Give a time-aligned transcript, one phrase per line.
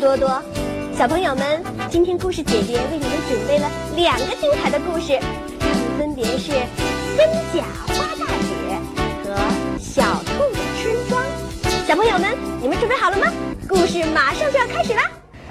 [0.00, 0.42] 多多，
[0.96, 5.20] 小朋友们，今天故事姐姐为你们准备了两个精彩的故事，
[5.60, 6.52] 它们分别是
[7.18, 8.48] 《真假花大姐》
[9.28, 9.34] 和
[9.78, 11.22] 《小兔的村庄》。
[11.86, 12.30] 小朋友们，
[12.62, 13.26] 你们准备好了吗？
[13.68, 15.02] 故事马上就要开始啦！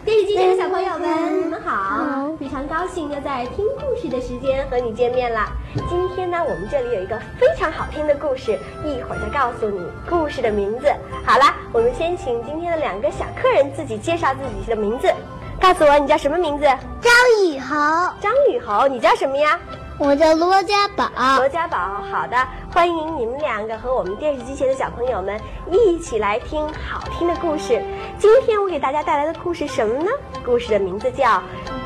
[0.04, 2.36] 电视机前的小朋友们，你们好！
[2.50, 5.46] 非常高兴又在听故事的时间和你见面了。
[5.88, 10.92] 今天呢，我们这里有一个非常好听的故事，一会儿再告诉你故事的名字。
[11.24, 15.14] 好了，我们先请今天的两个小客人自己介绍自己的名字，
[15.62, 16.66] 告诉我你叫什么名字？
[17.00, 17.14] 张
[17.46, 19.60] 雨豪，张雨豪，你叫什么呀？
[20.00, 21.08] 我叫罗家宝。
[21.38, 22.36] 罗家宝，好的，
[22.74, 27.80] 欢迎你们两个和我们电视机前的小朋友们一起来听好听的故事。
[28.18, 30.10] 今天我给大家带来的故事什么呢？
[30.44, 31.26] 故事的名字叫《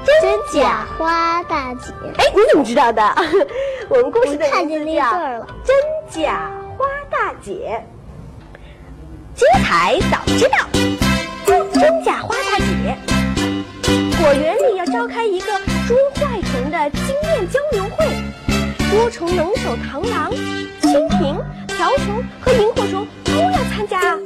[0.05, 1.91] 真假花大姐》。
[2.18, 3.01] 哎，你怎么知道的？
[3.90, 7.82] 我们故事的看见名字叫那字了《真假花大姐》。
[9.35, 10.57] 精彩早知道，
[11.46, 12.98] 真假花大姐。
[14.21, 15.48] 果园里要召开一个
[15.87, 18.05] 捉坏虫的经验交流会，
[18.91, 20.31] 捉虫能手螳螂、
[20.81, 21.35] 蜻蜓、
[21.68, 24.18] 瓢虫和萤火虫都要参加啊。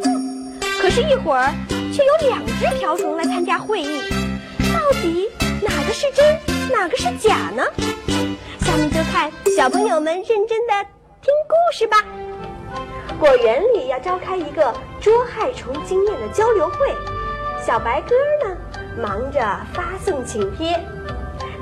[0.81, 1.53] 可是，一会儿
[1.93, 4.01] 却有两只瓢虫来参加会议，
[4.73, 5.29] 到底
[5.99, 6.39] 是真，
[6.71, 7.63] 哪个是假呢？
[8.59, 10.73] 下面就看小朋友们认真的
[11.23, 11.97] 听故事吧。
[13.19, 16.93] 果园里要召开一个捉害虫经验的交流会，
[17.65, 18.55] 小白鸽呢
[19.01, 19.39] 忙着
[19.73, 20.79] 发送请帖，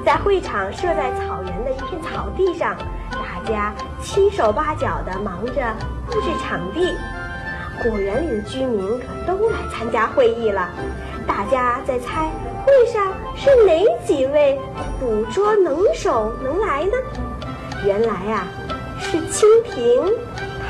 [0.05, 2.75] 在会场设在草原的一片草地上，
[3.11, 5.73] 大家七手八脚的忙着
[6.07, 6.93] 布置场地。
[7.81, 10.69] 果园里的居民可都来参加会议了，
[11.25, 12.29] 大家在猜
[12.65, 14.59] 会上是哪几位
[14.99, 16.91] 捕捉能手能来呢？
[17.85, 18.47] 原来啊，
[18.99, 20.01] 是蜻蜓、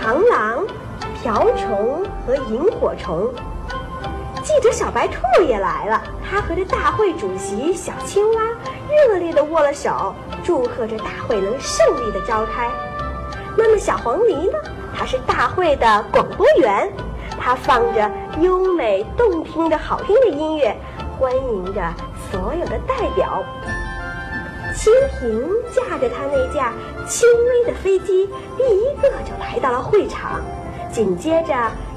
[0.03, 0.65] 螳螂、
[1.21, 3.31] 瓢虫和萤火虫。
[4.43, 8.41] 记者小白兔也来了，他和这大会主席小青蛙
[9.07, 10.13] 热烈地握了手，
[10.43, 12.69] 祝贺着大会能胜利地召开。
[13.57, 14.57] 那么小黄鹂呢？
[14.97, 16.91] 它是大会的广播员，
[17.39, 20.75] 它放着优美动听的好听的音乐，
[21.17, 21.81] 欢迎着
[22.31, 23.43] 所有的代表。
[24.75, 26.73] 蜻蜓驾着它那架
[27.07, 28.27] 轻微的飞机，
[28.57, 30.41] 第一个就来到了会场。
[30.91, 31.53] 紧接着，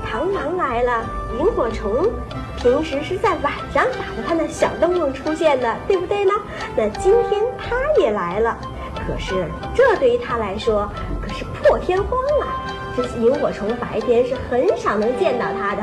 [0.06, 1.04] 螳螂来了，
[1.38, 2.08] 萤火虫
[2.56, 6.32] 平时是在晚上打着它那小灯笼出现的，对不对呢？
[6.76, 8.56] 那今天它也来了，
[8.94, 10.88] 可是这对于它来说
[11.20, 12.62] 可是破天荒啊！
[12.96, 15.82] 这萤火虫白天是很少能见到它的。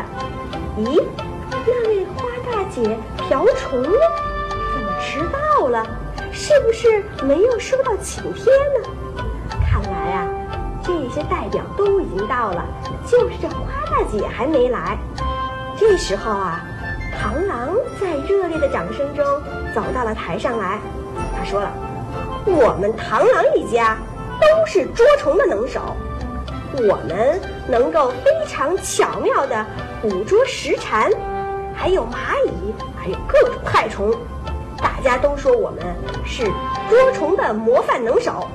[0.77, 1.01] 咦，
[1.49, 2.97] 那位花大姐
[3.27, 3.89] 瓢虫呢？
[4.49, 5.85] 怎么迟到了？
[6.31, 8.89] 是不是没有收到请帖呢？
[9.65, 10.27] 看来啊，
[10.83, 12.63] 这些代表都已经到了，
[13.07, 13.57] 就是这花
[13.89, 14.97] 大姐还没来。
[15.77, 16.61] 这时候啊，
[17.19, 17.69] 螳螂
[17.99, 19.25] 在热烈的掌声中
[19.73, 20.79] 走到了台上来。
[21.37, 21.71] 他说了
[22.45, 23.97] ：“我们螳螂一家
[24.39, 25.81] 都是捉虫的能手，
[26.73, 29.65] 我们能够非常巧妙地
[30.01, 31.09] 捕捉石蝉，
[31.73, 32.73] 还有蚂蚁，
[33.05, 34.11] 还有各种害虫。
[34.77, 35.79] 大家都说我们
[36.25, 36.43] 是
[36.89, 38.47] 捉虫的模范能手。”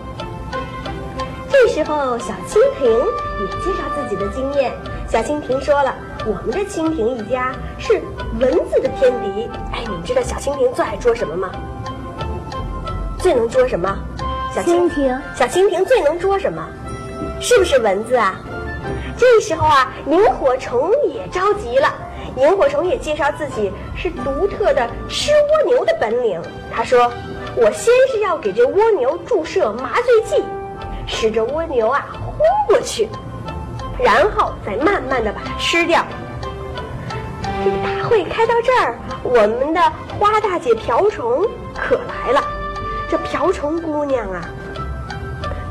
[1.48, 4.72] 这时候，小蜻蜓也介绍自己的经验。
[5.08, 5.94] 小蜻蜓说了
[6.26, 8.02] ：“我们这蜻蜓一家是
[8.40, 9.48] 蚊子的天敌。
[9.72, 11.50] 哎，你们知道小蜻蜓最爱捉什么吗？
[13.18, 13.96] 最能捉什么？
[14.52, 15.20] 小蜻蜓。
[15.36, 16.66] 小蜻蜓最能捉什么？
[17.40, 18.36] 是不是蚊子啊？
[19.16, 21.92] 这时候啊，萤火虫也着急了。
[22.36, 26.40] 萤火虫也介绍自己是独特的吃蜗牛的本领。
[26.72, 27.12] 他说
[27.56, 30.44] ：“我先是要给这蜗牛注射麻醉剂。”
[31.06, 33.08] 使这蜗牛啊昏过去，
[33.98, 36.04] 然后再慢慢的把它吃掉。
[37.64, 39.80] 这个大会开到这儿，我们的
[40.18, 41.44] 花大姐瓢虫
[41.74, 42.42] 可来了。
[43.08, 44.48] 这瓢虫姑娘啊，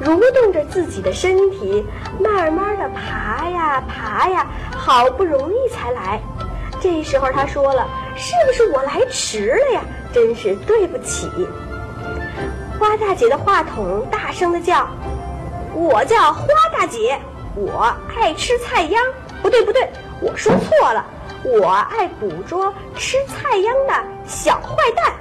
[0.03, 1.85] 蠕动着自己的身体，
[2.19, 4.45] 慢慢的爬呀爬呀，
[4.77, 6.21] 好不容易才来。
[6.81, 9.81] 这时候他说了：“是不是我来迟了呀？
[10.13, 11.29] 真是对不起。”
[12.79, 14.87] 花大姐的话筒大声的叫。
[15.73, 17.19] 我叫花大姐，
[17.55, 19.01] 我爱吃菜秧。
[19.41, 19.89] 不对不对，
[20.21, 21.05] 我说错了，
[21.43, 23.93] 我爱捕捉吃菜秧的
[24.25, 25.13] 小坏蛋。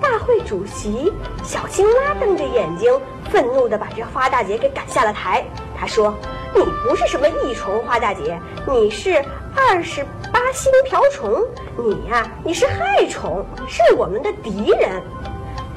[0.00, 1.12] 大会主席
[1.42, 2.98] 小青蛙瞪着眼睛，
[3.30, 5.44] 愤怒地把这花大姐给赶下了台。
[5.78, 6.14] 他说
[6.56, 9.22] ：“你不是什么益虫，花大姐，你是
[9.54, 11.42] 二十八星瓢虫，
[11.76, 15.02] 你呀，你是害虫，是我们的敌人。”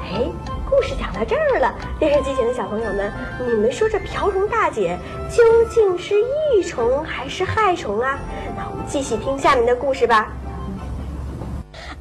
[0.01, 0.31] 哎。
[0.69, 3.13] 故事讲到这儿了，电视机前的小朋友们，
[3.45, 4.97] 你们说这瓢虫大姐
[5.29, 8.17] 究竟是益虫还是害虫啊？
[8.57, 10.31] 那我们继续听下面的故事吧。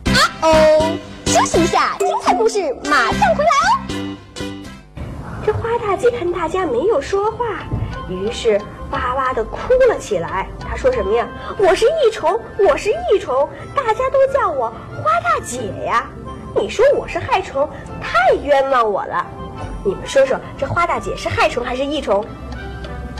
[0.06, 0.96] 啊哦，
[1.26, 4.16] 休息一下，精彩故事马上回来哦。
[5.44, 7.44] 这花大姐看大家没有说话，
[8.08, 8.58] 于是
[8.92, 10.46] 哇哇的哭了起来。
[10.60, 11.26] 他说什么呀？
[11.58, 16.06] 我是益虫，我是益虫，大家都叫我花大姐呀。
[16.54, 17.68] 你说我是害虫，
[18.00, 19.26] 太冤枉我了。
[19.84, 22.24] 你们说说，这花大姐是害虫还是益虫？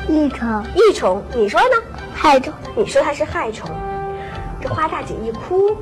[0.08, 1.76] 益虫，益虫，你说呢？
[2.14, 3.69] 害虫，你说她是害虫。
[4.60, 5.76] 这花大姐一哭，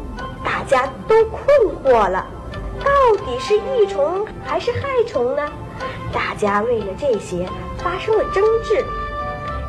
[0.44, 1.42] 大家都困
[1.84, 2.24] 惑了，
[2.78, 2.90] 到
[3.26, 5.42] 底是益虫还是害虫呢？
[6.12, 7.46] 大家为了这些
[7.78, 8.84] 发生了争执。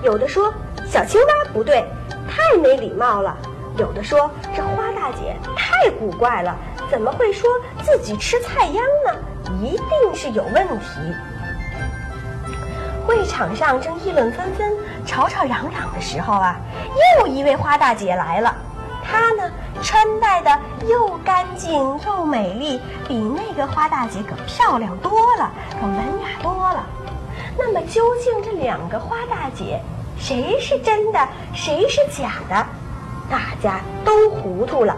[0.04, 0.52] 有的说
[0.88, 1.86] 小青蛙不对，
[2.28, 3.36] 太没礼貌了；
[3.78, 6.56] 有的说这花大姐太古怪了，
[6.90, 7.50] 怎么会说
[7.84, 9.16] 自己吃菜秧呢？
[9.62, 11.00] 一定是有问题。
[13.06, 14.72] 会场上正议论纷纷、
[15.06, 16.56] 吵吵嚷嚷的时候啊，
[17.20, 18.56] 又一位花大姐来了。
[19.04, 19.52] 她呢，
[19.82, 26.84] 穿戴的又干净又美丽，比那个花大姐可漂亮多了，可文雅多了。
[27.58, 29.80] 那么，究竟这两个花大姐，
[30.18, 32.66] 谁是真的，谁是假的？
[33.30, 34.96] 大家都糊涂了。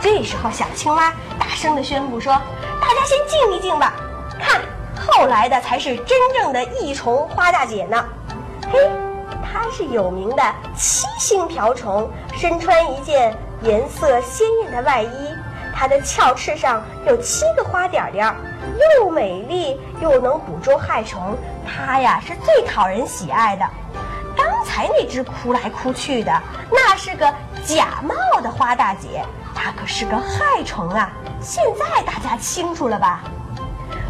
[0.00, 2.32] 这时候，小青蛙大声地宣布说
[2.80, 3.94] ：“大家先静一静吧，
[4.38, 4.60] 看。”
[5.06, 8.04] 后来的才是真正的益虫花大姐呢，
[8.70, 8.78] 嘿，
[9.42, 10.42] 她是有名的
[10.76, 15.34] 七星瓢虫，身穿一件颜色鲜艳的外衣，
[15.78, 18.34] 它的鞘翅上有七个花点点儿，
[18.98, 23.64] 又美丽又能捕捉害虫，它呀是最讨人喜爱的。
[24.36, 27.32] 刚才那只哭来哭去的，那是个
[27.64, 31.12] 假冒的花大姐，它可是个害虫啊！
[31.40, 33.20] 现在大家清楚了吧？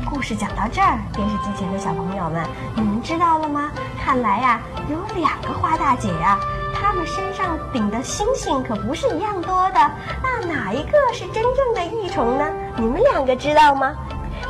[0.09, 2.43] 故事讲到这儿，电视机前的小朋友们，
[2.75, 3.71] 你们知道了吗？
[4.03, 6.39] 看来呀，有两个花大姐呀，
[6.81, 9.91] 她们身上顶的星星可不是一样多的。
[10.23, 12.45] 那哪一个是真正的益虫呢？
[12.77, 13.95] 你们两个知道吗？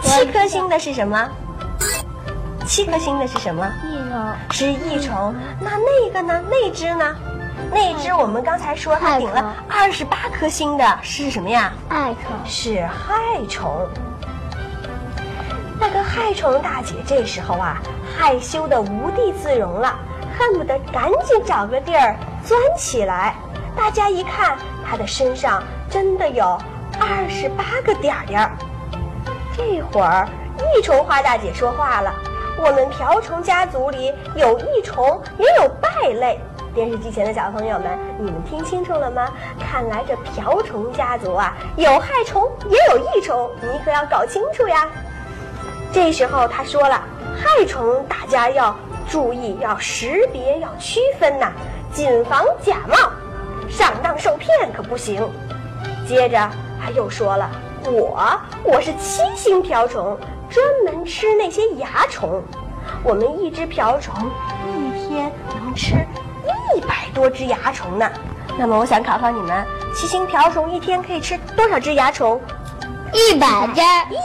[0.02, 1.28] 七颗星的是什么？
[2.66, 3.66] 七颗星的是什么？
[3.84, 5.34] 益虫是益虫。
[5.60, 6.42] 那那个呢？
[6.50, 7.16] 那只呢？
[7.72, 11.72] 那只我们刚才说它顶了二十八颗星的是什么呀？
[11.88, 13.88] 害虫是害虫。
[15.80, 17.78] 那个害虫大姐这时候啊，
[18.16, 19.96] 害羞的无地自容了，
[20.38, 22.14] 恨不得赶紧找个地儿
[22.44, 23.34] 钻起来。
[23.76, 24.56] 大家一看，
[24.88, 26.56] 她的身上真的有
[27.00, 28.52] 二十八个点点儿。
[29.56, 30.28] 这会儿，
[30.76, 32.12] 益虫花大姐说话了
[32.56, 36.38] ：“我们瓢虫家族里有益虫，也有败类。”
[36.74, 39.28] 电视机前的小朋友们，你们听清楚了吗？
[39.58, 44.86] 看来这瓢虫家族啊，有害虫，也有益虫，你可要搞清楚呀。
[45.92, 47.02] 这时候他说了，
[47.36, 48.76] 害虫大家要
[49.08, 51.50] 注意，要识别，要区分呐，
[51.92, 53.10] 谨防假冒，
[53.68, 55.26] 上当受骗可不行。
[56.06, 56.38] 接着
[56.80, 57.50] 他又说了，
[57.84, 60.16] 我我是七星瓢虫，
[60.50, 62.42] 专门吃那些蚜虫。
[63.02, 64.14] 我们一只瓢虫
[64.66, 65.94] 一天能吃
[66.74, 68.10] 一百多只蚜虫呢。
[68.58, 72.40] 那么我想考考你们，七星瓢虫一天可以吃多少只蚜虫？
[73.12, 73.80] 一百只，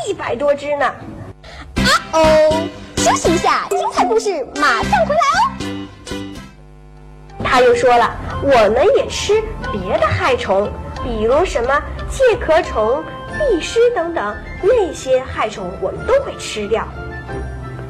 [0.10, 0.86] 一百多只呢。
[0.86, 2.54] 啊哦，
[3.04, 5.52] 休息一下，精彩故事马上回来哦。
[7.44, 9.44] 他又说了，我们也吃
[9.74, 10.72] 别的害虫，
[11.04, 13.04] 比如什么介壳虫、
[13.38, 16.88] 壁虱等等，那些害虫我们都会吃掉。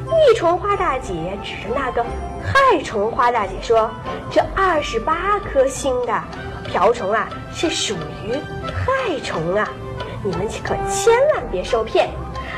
[0.08, 2.04] 益虫花大姐指着那个
[2.44, 3.92] 害虫花大姐说
[4.34, 6.24] ：“这二十八颗星的
[6.66, 7.94] 瓢虫啊，是属
[8.26, 8.34] 于
[8.66, 9.70] 害虫啊，
[10.24, 12.10] 你们可千万别受骗。”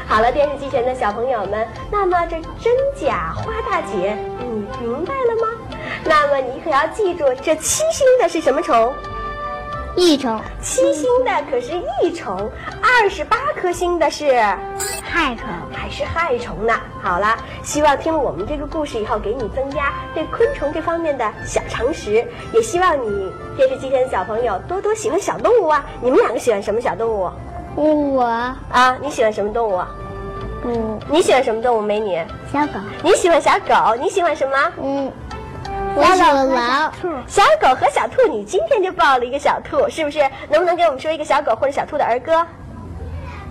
[0.07, 5.47] 好了，电视机前的小朋友们，那么这真假花大姐，你明白了吗？
[6.03, 8.93] 那么你可要记住，这七星的是什么虫？
[9.97, 11.71] 益虫，七星的可是
[12.01, 12.49] 益虫，
[12.81, 14.31] 二十八颗星的是
[15.01, 16.73] 害虫，还是害虫呢？
[17.01, 22.25] 好了，希望听了我们这个故事以后，给你增加对昆虫这方面的小常识。
[22.53, 25.83] 也希望你电视机前的小朋友多多喜欢小动物啊！
[26.01, 27.29] 你们两个喜欢什么小动物？
[27.75, 28.23] 我
[28.71, 29.81] 啊，你喜欢什么动物？
[30.63, 31.81] 嗯，你喜欢什么动物？
[31.81, 32.19] 美女，
[32.51, 33.95] 小狗，你喜欢小狗？
[33.99, 34.55] 你喜欢什么？
[34.81, 35.11] 嗯，
[35.95, 36.91] 我喜欢狼，
[37.27, 40.19] 小狗和小兔，你今天就抱了一个小兔，是不是？
[40.49, 42.45] 能不能给我们说一个小狗或者小兔的儿歌？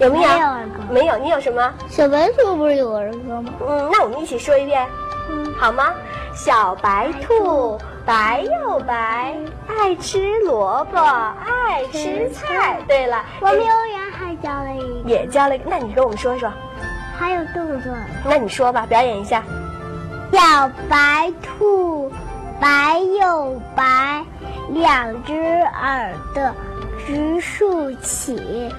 [0.00, 0.28] 有没有？
[0.28, 1.16] 没有儿歌没有。
[1.18, 1.72] 你有什么？
[1.88, 3.52] 小白兔不是有儿歌吗？
[3.68, 4.84] 嗯，那我们一起说一遍，
[5.30, 5.92] 嗯，好吗？
[6.34, 9.34] 小白兔白又白，
[9.66, 12.78] 爱吃萝卜，爱吃菜。
[12.86, 16.52] 对了，我们幼儿园还教了一个，也教了一个，那你跟我们说说，
[17.18, 17.92] 还有动作。
[18.24, 19.42] 那你说吧，表演一下。
[20.32, 22.12] 小白兔
[22.60, 24.22] 白又白，
[24.70, 25.32] 两只
[25.62, 26.50] 耳朵
[27.06, 28.70] 直竖起。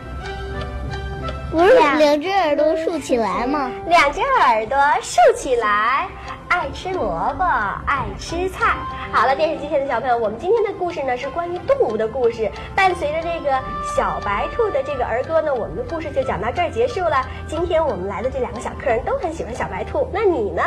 [1.51, 3.71] 不是两只耳朵竖起来吗？
[3.87, 6.09] 两只耳朵竖起来，
[6.47, 7.43] 爱吃萝卜，
[7.85, 8.75] 爱吃菜。
[9.11, 12.49] 好了，电视机前的小朋友，我们今天的故事呢是关于动物的故事。
[12.75, 13.51] 伴随着这个
[13.95, 17.25] 小白兔的这个儿歌呢，我们的故事就讲到这儿结束了。
[17.47, 20.63] 今天我们来的这两个小客人都很喜欢小白兔，那你呢？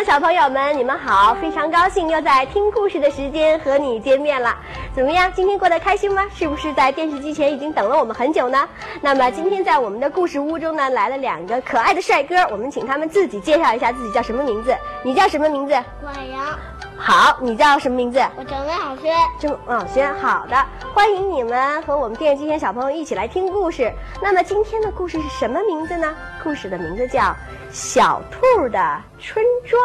[0.00, 1.34] 的小朋友们，你们好！
[1.42, 4.56] 非常高兴又在听故事的时间和你见面了。
[4.94, 5.30] 怎么样？
[5.34, 6.24] 今天过得开心吗？
[6.34, 8.66] 是不是在电视机前已经等了我们很久呢？
[9.02, 14.74] 那么今天在我们的故事屋中呢，来了两个可爱的帅哥，我们请他们自己介绍一下自己叫什么名字。
[15.02, 15.74] 你叫什么名字？
[16.00, 16.58] 管阳。
[17.02, 18.20] 好，你叫什么名字？
[18.36, 19.16] 我叫魏小轩。
[19.40, 23.90] 郑小轩，好的，欢迎你们和我们电视机前小朋友一起来听故事。
[24.20, 26.14] 那么今天的故事是什么名字呢？
[26.44, 27.20] 故事的名字叫
[27.72, 29.82] 《小兔的春装》。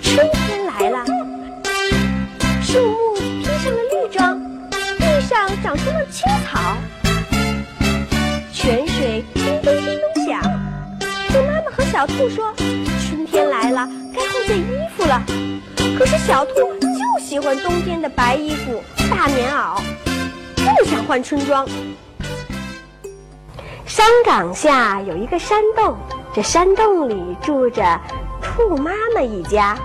[0.00, 1.04] 春天来了，
[2.62, 6.60] 树木披上了绿装，地上长出了青草，
[8.52, 10.40] 泉水叮咚叮咚响。
[11.28, 12.54] 兔妈妈和小兔说。
[13.36, 14.64] 天来了，该换件衣
[14.96, 15.22] 服了。
[15.98, 19.78] 可是小兔就喜欢冬天的白衣服、大棉袄，
[20.54, 21.68] 不想换春装。
[23.84, 25.98] 山岗下有一个山洞，
[26.32, 28.00] 这山洞里住着
[28.40, 29.76] 兔妈妈一家。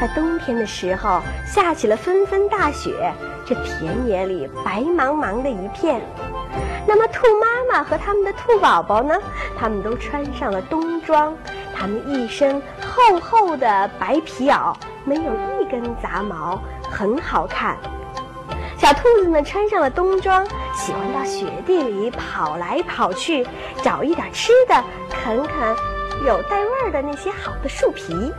[0.00, 3.12] 在冬天的时候，下起了纷纷大雪，
[3.46, 6.02] 这田野里白茫茫的一片。
[6.84, 9.14] 那么，兔妈妈和他们的兔宝宝呢？
[9.56, 11.32] 他们都穿上了冬装。
[11.82, 14.72] 他们一身厚厚的白皮袄，
[15.04, 17.76] 没有一根杂毛，很好看。
[18.78, 23.44] 小兔子们穿上了冬装，喜欢到雪地里跑来跑去，
[23.82, 25.76] 找一点吃的，啃啃
[26.24, 28.32] 有带味儿的那些好的树皮。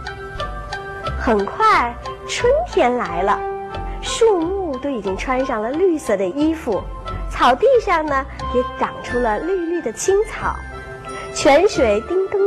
[1.20, 1.94] 很快，
[2.30, 3.38] 春天来了，
[4.02, 6.82] 树木都已经穿上了绿色的衣服，
[7.30, 10.56] 草地上呢也长出了绿绿的青草，
[11.34, 12.43] 泉水叮咚。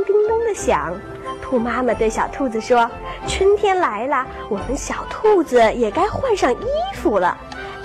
[0.47, 0.95] 的响，
[1.43, 2.89] 兔妈妈对小兔子说
[3.27, 7.37] ：“春天来了，我们小兔子也该换上衣服了。”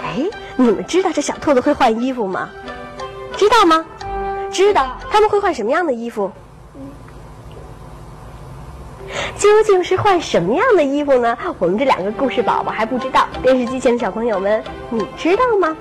[0.03, 2.49] 哎，你们知道这小兔子会换衣服吗？
[3.35, 3.85] 知道吗？
[4.51, 4.97] 知道。
[5.09, 6.31] 他们会换什么样的衣服？
[9.37, 11.37] 究竟是换什么样的衣服呢？
[11.59, 13.27] 我们这两个故事宝宝还不知道。
[13.41, 15.75] 电视机前的小朋友们，你知道吗？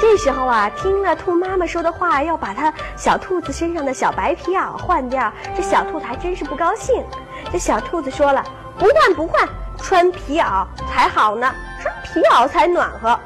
[0.00, 7.04] 这时候啊，听了兔妈妈说的话，要把它小兔子身上的小白皮袄换掉，这小兔子还真是不高兴。
[7.52, 8.42] 这小兔子说了
[8.78, 13.18] ：“不换不换，穿皮袄才好呢，穿皮袄才暖和。”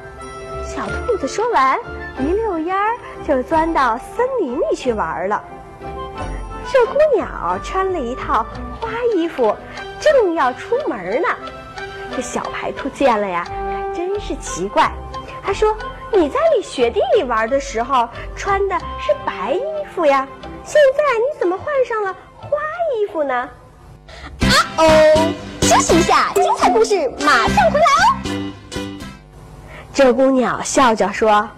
[0.66, 1.78] 小兔子说完，
[2.18, 5.42] 一溜烟儿就钻到森林里去玩了。
[5.80, 8.44] 鹧鸪鸟穿了一套
[8.80, 9.56] 花衣服，
[10.00, 11.28] 正要出门呢。
[12.16, 14.90] 这小白兔见了呀，可真是奇怪，
[15.40, 15.74] 他说。
[16.16, 19.62] 你在里雪地里玩的时候穿的是白衣
[19.94, 20.26] 服呀，
[20.64, 22.50] 现在你怎么换上了花
[22.96, 23.34] 衣服呢？
[23.34, 23.50] 啊
[24.78, 28.30] 哦，休息一下，精彩故事马上回来哦。
[29.92, 31.48] 鹧鸪鸟笑着说：“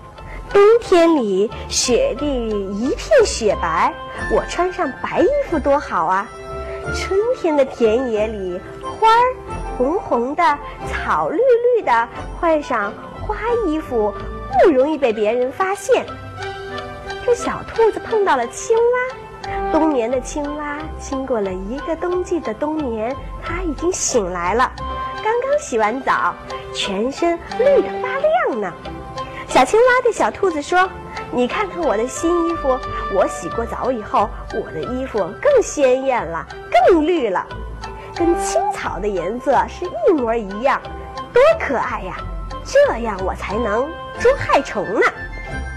[0.53, 3.93] 冬天里雪地里一片雪白，
[4.33, 6.27] 我穿上白衣服多好啊！
[6.95, 9.35] 春天的田野里花儿
[9.77, 11.39] 红红的，草绿
[11.77, 12.09] 绿的，
[12.41, 13.37] 换上花
[13.67, 14.15] 衣服。”
[14.53, 16.05] 不容易被别人发现。
[17.25, 24.71] 这小兔子碰到了青蛙，冬眠的青蛙经过了一个冬季的冬眠，它已经醒来了，
[25.23, 26.35] 刚刚洗完澡，
[26.73, 28.09] 全身绿得发
[28.49, 28.73] 亮呢。
[29.49, 30.88] 小青蛙对小兔子说
[31.33, 32.79] ：“你看看我的新衣服，
[33.15, 36.47] 我洗过澡以后，我的衣服更鲜艳了，
[36.88, 37.45] 更绿了，
[38.15, 40.81] 跟青草的颜色是一模一样，
[41.33, 42.17] 多可爱呀！
[42.65, 43.88] 这样我才能。”
[44.21, 45.07] 捉害虫呢？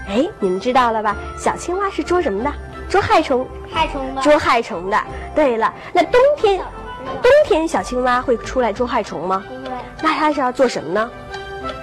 [0.08, 1.16] 哎，你们知道了吧？
[1.38, 2.52] 小青蛙是捉什么的？
[2.88, 3.46] 捉害虫。
[3.72, 4.22] 害虫的。
[4.22, 4.98] 捉害虫的。
[5.34, 6.58] 对了，那冬天，
[7.22, 9.42] 冬天小青蛙会出来捉害虫吗？
[9.48, 9.76] 不会。
[10.02, 11.10] 那它是要做什么呢？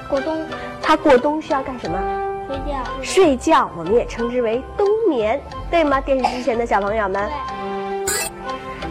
[0.10, 0.46] 过冬。
[0.82, 1.98] 它过冬需要干什么？
[2.48, 2.84] 睡觉。
[3.02, 6.02] 睡觉，我们也称之为冬眠，对吗？
[6.02, 7.30] 电视机前的小朋友们。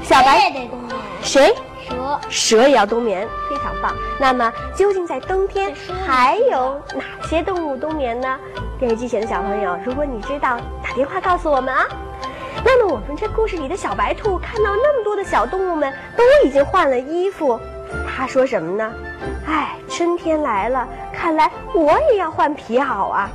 [0.03, 0.97] 小白也得冬眠。
[1.23, 1.55] 谁？
[1.89, 2.21] 蛇。
[2.29, 3.27] 蛇也要冬眠。
[3.49, 3.95] 非常棒。
[4.19, 5.75] 那么，究竟在冬天
[6.07, 8.39] 还有哪些动物冬眠呢？
[8.79, 11.87] 电视机前的小朋友，如果你知道，打电话告诉我们啊。
[12.65, 17.59] 那么，我们这故事里的小白兔看到那么多的小动物们都已经换了衣服，
[18.09, 18.93] 他说什么呢？
[19.47, 23.31] 哎，春天来了，看来我也要换皮袄啊。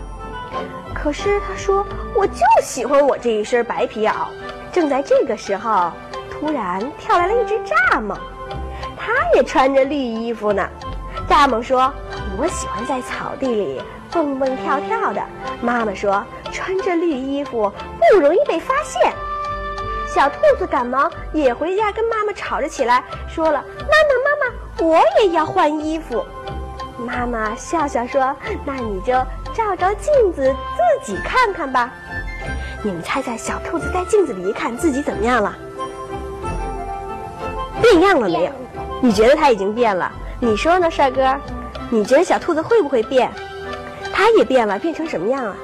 [0.93, 4.27] 可是他说，我就喜欢我这一身白皮袄。
[4.71, 5.91] 正在这个时候，
[6.29, 8.17] 突然跳来了一只蚱蜢，
[9.15, 10.67] 它也穿着绿衣服呢。
[11.29, 11.91] 蚱蜢说
[12.37, 15.21] ：“我喜欢在草地里蹦蹦跳跳的。”
[15.61, 19.13] 妈妈说：“穿着绿衣服不容易被发现。”
[20.07, 26.25] 小兔子赶忙也回家跟妈妈吵着起来，说了：“妈妈，妈妈，我也要换衣服。”
[26.99, 29.13] 妈妈笑笑说：“那你就
[29.53, 30.53] 照照镜子，
[31.03, 31.91] 自己看看吧。”
[32.83, 35.55] 你们猜猜，小兔子在镜子里一看，自己怎么样了？
[37.81, 38.51] 变样了没有？
[39.03, 40.11] 你觉得它已经变了？
[40.39, 41.35] 你说呢，帅哥？
[41.89, 43.31] 你觉得小兔子会不会变？
[44.13, 45.55] 它也变了，变成什么样了？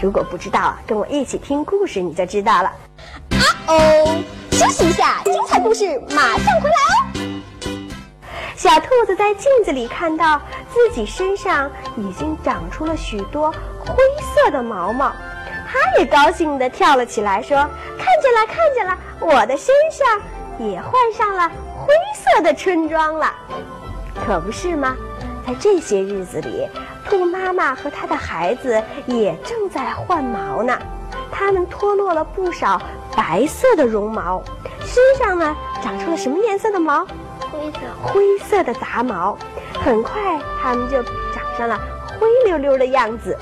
[0.00, 2.72] 如果不知道啊，跟我一起听故事你就知道了。
[3.30, 4.22] 啊哦，
[4.52, 6.98] 休息一下，精彩故事马上回来哦。
[8.54, 10.40] 小兔子在镜子里看到
[10.72, 13.50] 自己身上已经长出了许多
[13.84, 15.12] 灰色的毛毛，
[15.66, 17.56] 它也高兴地跳了起来，说
[17.98, 20.20] ：“看见了，看见了，我的身上
[20.58, 21.50] 也换上了
[21.82, 23.32] 灰色的春装了，
[24.24, 24.96] 可不是吗？”
[25.44, 26.68] 在这些日子里，
[27.04, 30.78] 兔妈妈和它的孩子也正在换毛呢。
[31.32, 32.80] 它们脱落了不少
[33.16, 34.40] 白色的绒毛，
[34.80, 37.04] 身上呢长出了什么颜色的毛？
[37.50, 37.78] 灰色。
[38.00, 39.36] 灰色的杂毛。
[39.82, 41.76] 很快，它们就长上了
[42.20, 43.36] 灰溜溜的样子。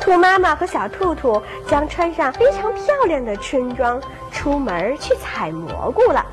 [0.00, 4.00] 兔妈妈和小兔兔将穿上非常漂亮的春装，
[4.32, 6.24] 出门去采蘑菇了。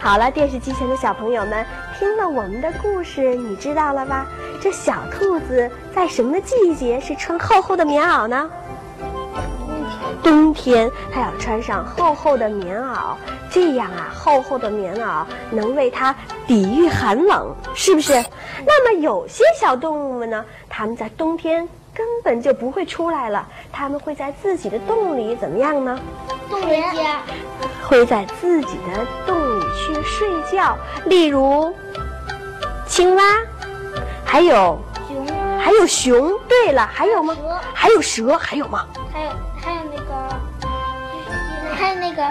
[0.00, 1.66] 好了，电视机前的小朋友们，
[1.98, 4.26] 听了我们的故事，你知道了吧？
[4.60, 8.48] 这小兔子在什么季节是穿厚厚的棉袄呢？
[10.22, 13.14] 冬天，它要穿上厚厚的棉袄，
[13.50, 16.14] 这样啊，厚厚的棉袄能为它
[16.46, 18.12] 抵御寒冷，是不是？
[18.64, 25.98] 那么有些小动物们呢，它们在冬天根本就不会出来了，它们会在自己的洞里怎么样呢？
[26.48, 27.20] 洞人家。
[27.88, 29.47] 会在自己的洞里
[29.78, 31.72] 去睡觉，例如
[32.86, 33.22] 青蛙，
[34.24, 35.26] 还有熊，
[35.58, 36.38] 还有熊。
[36.48, 37.34] 对了，还有吗？
[37.34, 38.86] 蛇，还有蛇，还有吗？
[39.12, 39.30] 还有
[39.62, 40.12] 还有那个，
[41.74, 42.22] 还有那个，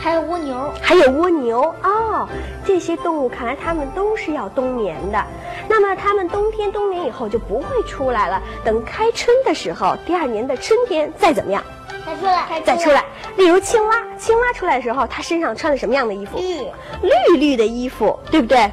[0.00, 2.26] 还有蜗牛，还有蜗牛哦。
[2.64, 5.22] 这些动物看来它们都是要冬眠的，
[5.68, 8.40] 那么它们冬天冬眠以后就不会出来了。
[8.64, 11.62] 等开春的时候，第二年的春天再怎么样？
[12.04, 13.04] 再出来，再出来。
[13.36, 16.38] 例如青蛙，青蛙出来的时候，它身上穿的什么样的衣服？
[16.38, 16.68] 绿，
[17.02, 18.70] 绿绿的衣服，对不对？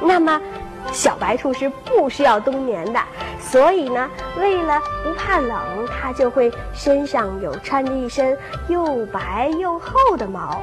[0.00, 0.40] 那么，
[0.92, 3.00] 小白兔是不需要冬眠的，
[3.40, 8.36] 所以呢，为了不怕冷，它就会身上有穿着一身
[8.68, 10.60] 又白又厚的毛。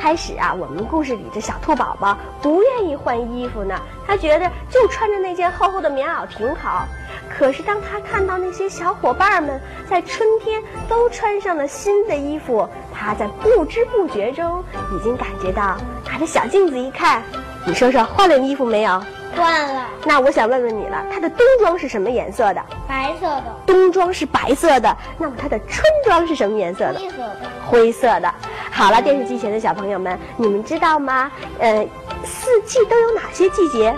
[0.00, 3.74] 开始啊，我们故事里的小兔宝宝不愿意换衣服呢，
[4.06, 6.86] 他觉得就穿着那件厚厚的棉袄挺好。
[7.36, 15.76] 可是当他看到那些小伙伴们在春天都穿上了新的衣服，他在不知不觉中已经感觉到，
[16.10, 17.22] 拿着小镜子一看，
[17.66, 19.02] 你说说换了衣服没有？
[19.36, 19.86] 换了。
[20.06, 22.64] 那我想问问你了，它的冬装是什么颜色的？
[22.88, 23.44] 白色的。
[23.66, 26.98] 冬装是白色的，那么它的春装是什么颜色的？
[26.98, 27.40] 灰色的。
[27.66, 28.34] 灰色的。
[28.70, 31.30] 好了，电视机前的小朋友们，你们知道吗？
[31.58, 31.86] 呃，
[32.24, 33.94] 四季都有哪些季节？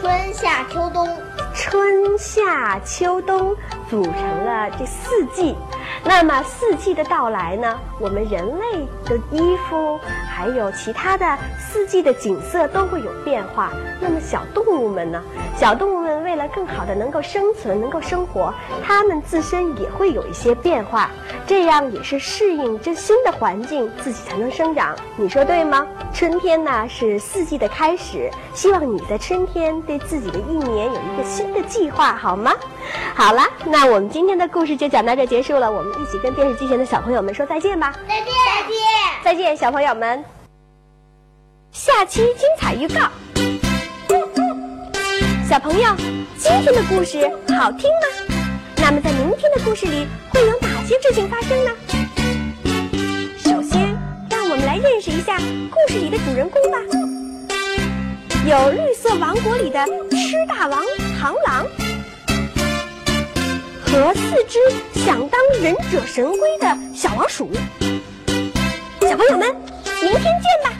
[0.00, 1.08] 春夏秋冬。
[1.54, 3.54] 春夏秋冬
[3.90, 5.56] 组成了这四季。
[6.04, 9.98] 那么四季的到来呢，我们人类的衣服，
[10.30, 11.26] 还有其他的
[11.58, 13.72] 四季的景色都会有变化。
[14.00, 15.20] 那么小动物们呢？
[15.56, 18.52] 小动物们为了更好的能够生存、能够生活，
[18.86, 21.10] 它们自身也会有一些变化，
[21.46, 24.94] 这样也是适应这新的环境，自己才能生长。
[25.16, 25.86] 你说对吗？
[26.12, 32.52] 春天呢是四季的开始，希望你在春天对自己的一年有一个新的计划，好吗？
[33.14, 35.72] 好了，那我们今天的故事就讲到这结束了。
[35.72, 37.94] 我们一起跟电视机前的小朋友们说再见吧！
[38.06, 38.76] 再见，再见，
[39.24, 40.22] 再见，小朋友们。
[41.72, 43.08] 下期精彩预告。
[45.48, 45.96] 小朋友，
[46.36, 47.18] 今天的故事
[47.58, 48.36] 好听吗？
[48.76, 51.70] 那么在明天的故事里会有哪些事情发生呢？
[53.38, 53.96] 首先，
[54.28, 55.38] 让我们来认识一下
[55.70, 56.78] 故事里的主人公吧。
[58.46, 60.82] 有绿色王国里的吃大王
[61.18, 61.66] 螳螂。
[63.80, 64.58] 和四只
[65.00, 67.50] 想当忍者神龟的小老鼠，
[69.00, 69.56] 小朋友们，
[70.02, 70.77] 明天见吧。